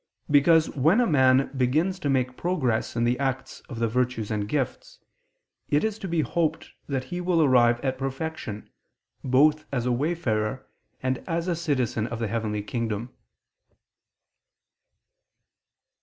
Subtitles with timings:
[0.31, 4.49] Because when a man begins to make progress in the acts of the virtues and
[4.49, 4.97] gifts,
[5.69, 8.67] it is to be hoped that he will arrive at perfection,
[9.23, 10.65] both as a wayfarer,
[11.03, 13.13] and as a citizen of the heavenly kingdom.